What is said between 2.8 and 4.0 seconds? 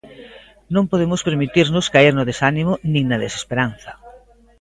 nin na desesperanza.